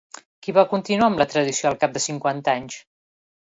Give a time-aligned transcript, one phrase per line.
[0.45, 2.83] Qui va continuar amb la tradició al cap de cinquanta anys?